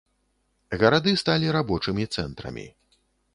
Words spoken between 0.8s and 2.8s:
Гарады сталі рабочымі цэнтрамі.